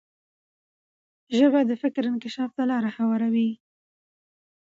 ژبه 1.37 1.59
د 1.65 1.71
فکر 1.81 2.03
انکشاف 2.11 2.49
ته 2.57 2.63
لار 2.69 2.83
هواروي. 2.95 3.49